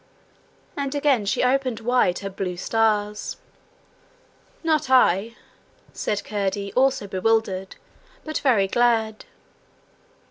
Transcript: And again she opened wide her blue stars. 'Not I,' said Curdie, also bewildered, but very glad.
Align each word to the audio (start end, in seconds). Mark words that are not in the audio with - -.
And 0.75 0.95
again 0.95 1.27
she 1.27 1.43
opened 1.43 1.79
wide 1.79 2.17
her 2.25 2.29
blue 2.31 2.57
stars. 2.57 3.37
'Not 4.63 4.89
I,' 4.89 5.35
said 5.93 6.23
Curdie, 6.23 6.73
also 6.73 7.05
bewildered, 7.05 7.75
but 8.25 8.39
very 8.39 8.67
glad. 8.67 9.25